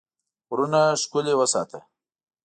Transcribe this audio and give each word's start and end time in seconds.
غرونه 0.47 0.81
ښکلي 1.01 1.33
وساته. 1.39 1.79